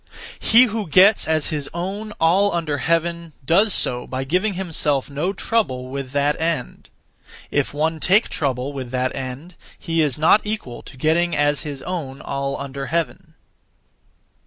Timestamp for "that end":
6.09-6.89, 8.89-9.53